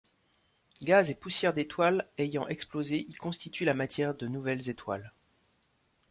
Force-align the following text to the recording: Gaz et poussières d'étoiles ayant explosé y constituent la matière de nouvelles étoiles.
Gaz 0.81 1.11
et 1.11 1.13
poussières 1.13 1.53
d'étoiles 1.53 2.07
ayant 2.17 2.47
explosé 2.47 3.05
y 3.07 3.13
constituent 3.13 3.65
la 3.65 3.75
matière 3.75 4.15
de 4.15 4.25
nouvelles 4.25 4.67
étoiles. 4.67 5.13